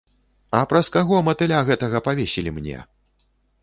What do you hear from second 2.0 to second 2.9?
павесілі мне?